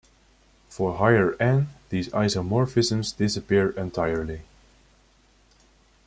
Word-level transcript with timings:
For 0.67 0.97
higher 0.97 1.35
"n", 1.39 1.67
these 1.89 2.09
isomorphisms 2.09 3.15
disappear 3.15 3.69
entirely. 3.69 4.41